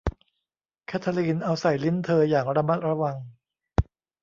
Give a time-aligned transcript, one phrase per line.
[0.87, 3.15] แคททาลีนเอาใส่ลิ้นเธออย่างระมัดระวัง